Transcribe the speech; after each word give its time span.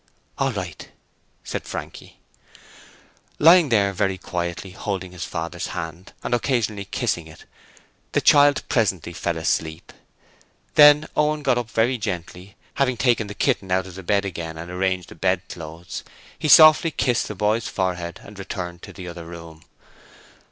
'All 0.39 0.51
right,' 0.51 0.89
said 1.43 1.61
Frankie. 1.67 2.17
Lying 3.37 3.69
there 3.69 3.93
very 3.93 4.17
quietly, 4.17 4.71
holding 4.71 5.11
his 5.11 5.25
father's 5.25 5.67
hand 5.77 6.11
and 6.23 6.33
occasionally 6.33 6.85
kissing 6.85 7.27
it, 7.27 7.45
the 8.13 8.19
child 8.19 8.63
presently 8.67 9.13
fell 9.13 9.37
asleep. 9.37 9.93
Then 10.73 11.07
Owen 11.15 11.43
got 11.43 11.59
up 11.59 11.69
very 11.69 11.99
gently 11.99 12.43
and, 12.43 12.55
having 12.73 12.97
taken 12.97 13.27
the 13.27 13.35
kitten 13.35 13.71
out 13.71 13.85
of 13.85 13.93
the 13.93 14.01
bed 14.01 14.25
again 14.25 14.57
and 14.57 14.71
arranged 14.71 15.09
the 15.09 15.13
bedclothes, 15.13 16.03
he 16.39 16.47
softly 16.47 16.89
kissed 16.89 17.27
the 17.27 17.35
boy's 17.35 17.67
forehead 17.67 18.21
and 18.23 18.39
returned 18.39 18.81
to 18.81 18.93
the 18.93 19.07
other 19.07 19.25
room. 19.27 19.61